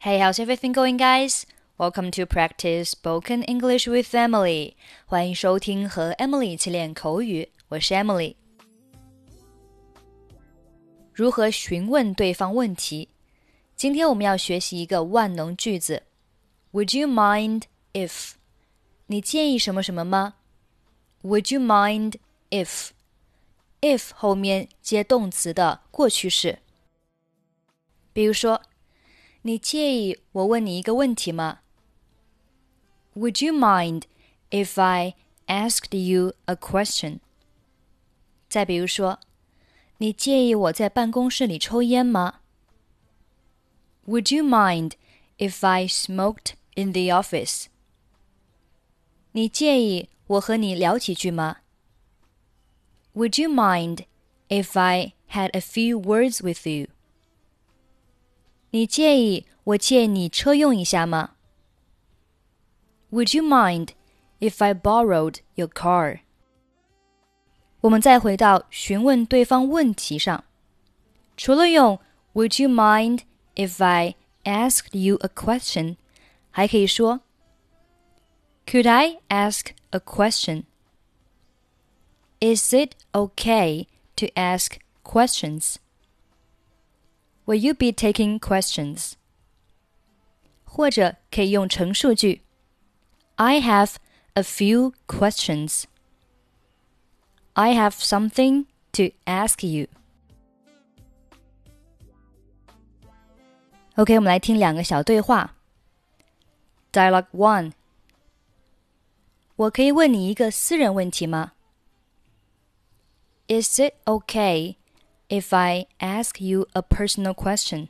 [0.00, 1.44] Hey, how's everything going, guys?
[1.78, 4.74] Welcome to practice spoken English with Emily.
[5.06, 8.36] 欢迎收听和 Emily 一起练口语，我是 Emily。
[11.12, 13.08] 如何询问对方问题？
[13.74, 16.04] 今天我们要学习一个万能句子。
[16.72, 18.32] Would you mind if？
[19.06, 20.34] 你介意什么什么吗？
[21.22, 22.14] Would you mind
[22.50, 26.60] if？if 后面接动词的过去式。
[28.12, 28.62] 比如说，
[29.46, 31.60] 你介意我问你一个问题吗？
[33.14, 34.04] Would you mind
[34.50, 35.14] if I
[35.46, 37.20] asked you a question？
[38.48, 39.20] 再比如说，
[39.98, 42.40] 你介意我在办公室里抽烟吗？
[44.06, 44.92] Would you mind
[45.38, 47.66] if I smoked in the office？
[49.32, 51.58] 你介意我和你聊几句吗？
[53.14, 54.04] Would you mind
[54.48, 56.88] if I had a few words with you？
[58.70, 61.36] 你介意我借你车用一下吗？
[63.10, 63.90] Would you mind
[64.40, 66.20] if I borrowed your car？
[67.82, 70.44] 我们再回到询问对方问题上，
[71.36, 71.98] 除了用
[72.34, 73.20] Would you mind
[73.54, 75.96] if I asked you a question？
[76.50, 77.20] 还可以说
[78.66, 80.64] Could I ask a question?
[82.40, 85.76] Is it okay to ask questions?
[87.46, 89.12] Will you be taking questions?
[90.64, 92.40] 或者可以用陈述句：
[93.36, 93.96] I have
[94.34, 95.84] a few questions.
[97.54, 99.88] I have something to ask you.
[103.96, 105.54] OK，我们来听两个小对话。
[106.92, 107.72] Dialogue One：
[109.56, 111.52] 我可以问你一个私人问题吗？
[113.48, 114.76] Is it okay
[115.28, 117.88] if I ask you a personal question?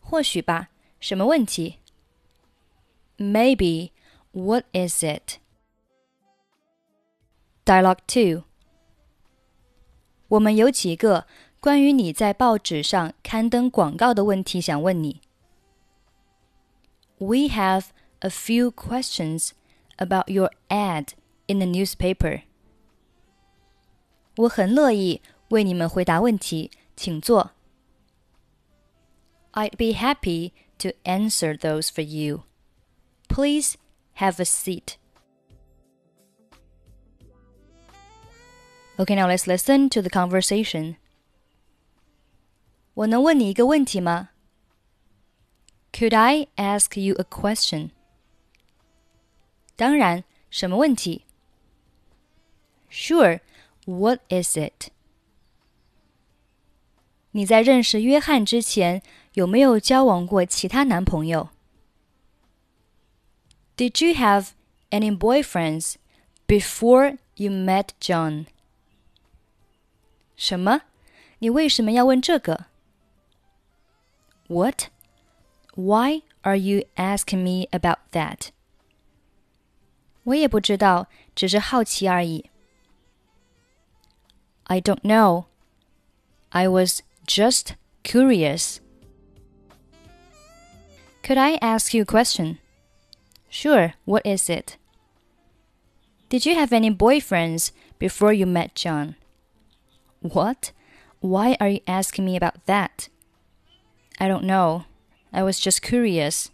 [0.00, 0.68] 或许吧，
[1.00, 1.78] 什么问题？
[3.16, 3.90] Maybe.
[4.32, 5.38] What is it?
[7.64, 8.44] Dialogue 2.
[10.28, 11.26] 我们有几个
[11.60, 15.20] 关于你在报纸上刊登广告的问题想问你。
[17.16, 17.86] We have
[18.20, 19.50] a few questions
[19.96, 21.08] about your ad
[21.46, 22.42] in the newspaper.
[24.36, 27.52] 我很乐意 为你们回答问题，请坐。
[29.52, 32.44] I'd be happy to answer those for you.
[33.28, 33.76] Please
[34.16, 34.96] have a seat.
[38.96, 40.96] Okay, now let's listen to the conversation.
[42.94, 44.30] 我能问你一个问题吗？
[45.92, 47.90] Could I ask you a question?
[49.76, 51.24] 当然，什么问题？
[52.90, 53.40] Sure.
[53.86, 54.90] What is it?
[57.32, 59.02] 你在认识约翰之前
[59.34, 61.50] 有没有交往过其他男朋友？
[63.76, 64.48] Did you have
[64.90, 65.94] any boyfriends
[66.46, 68.46] before you met John？
[70.36, 70.82] 什么？
[71.38, 72.66] 你为什么要问这个？
[74.48, 74.88] What?
[75.74, 78.48] Why are you asking me about that?
[80.24, 82.50] 我也不知道，只是好奇而已。
[84.64, 85.44] I don't know.
[86.48, 88.80] I was just curious.
[91.22, 92.58] Could I ask you a question?
[93.50, 94.76] Sure, what is it?
[96.28, 99.16] Did you have any boyfriends before you met John?
[100.20, 100.72] What?
[101.20, 103.08] Why are you asking me about that?
[104.18, 104.84] I don't know.
[105.32, 106.50] I was just curious.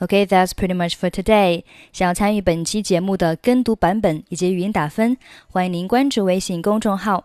[0.00, 1.64] Okay, that's pretty much for today.
[1.92, 5.16] 想要参与本期节目的跟读版本以及语音打分，
[5.48, 7.24] 欢迎您关注微信公众号